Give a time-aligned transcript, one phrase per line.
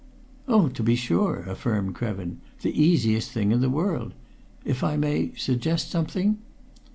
[0.47, 2.37] "Oh, to be sure!" affirmed Krevin.
[2.63, 4.15] "The easiest thing in the world!
[4.65, 6.39] If I may suggest something